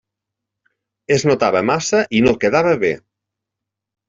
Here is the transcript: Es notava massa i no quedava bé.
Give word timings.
Es 1.15 1.25
notava 1.31 1.61
massa 1.71 2.01
i 2.21 2.23
no 2.29 2.35
quedava 2.45 2.73
bé. 2.87 2.93